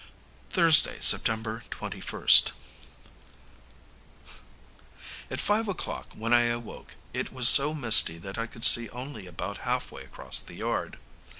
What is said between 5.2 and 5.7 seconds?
At five